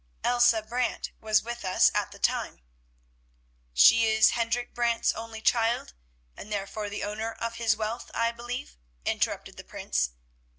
[0.23, 2.63] Elsa Brant was with us at the time——"
[3.71, 5.93] "She is Hendrik Brant's only child,
[6.35, 10.09] and therefore the owner of his wealth, I believe?" interrupted the Prince.